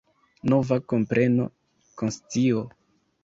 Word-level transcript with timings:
Nova 0.53 0.77
kompreno, 0.93 1.45
konscio. 2.03 2.65